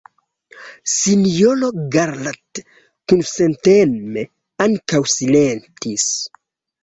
[0.91, 2.61] Sinjoro Garrat
[3.13, 4.25] kunsenteme
[4.67, 6.09] ankaŭ silentis.